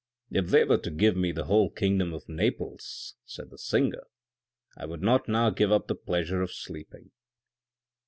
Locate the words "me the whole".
1.15-1.69